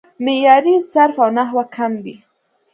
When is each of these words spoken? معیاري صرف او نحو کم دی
معیاري 0.25 0.75
صرف 0.91 1.15
او 1.23 1.29
نحو 1.37 1.57
کم 1.75 1.91
دی 2.03 2.15